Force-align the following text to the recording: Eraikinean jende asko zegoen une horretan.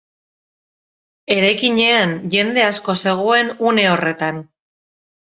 Eraikinean 1.33 2.15
jende 2.35 2.63
asko 2.69 2.95
zegoen 3.09 3.51
une 3.73 3.85
horretan. 3.91 4.41